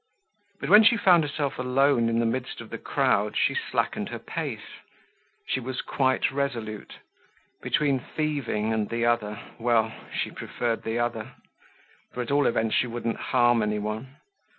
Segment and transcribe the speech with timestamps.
[0.59, 4.17] But when she found herself alone in the midst of the crowd, she slackened her
[4.17, 4.79] pace.
[5.45, 6.93] She was quite resolute.
[7.61, 11.35] Between thieving and the other, well she preferred the other;
[12.15, 14.15] for at all events she wouldn't harm any one.